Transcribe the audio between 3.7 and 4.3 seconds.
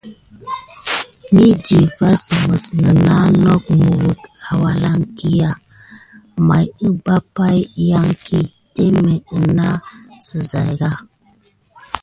miwuk